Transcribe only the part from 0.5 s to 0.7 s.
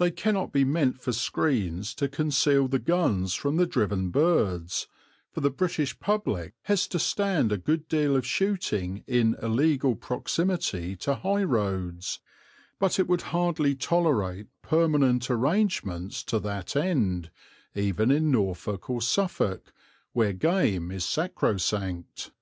be